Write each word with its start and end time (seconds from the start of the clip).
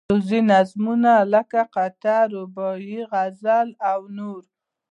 عروضي 0.07 0.39
نظمونه 0.51 1.15
لکه 1.33 1.61
قطعه، 1.75 2.21
رباعي، 2.33 2.99
غزل 3.11 3.67
او 3.91 3.99
نور. 4.17 4.43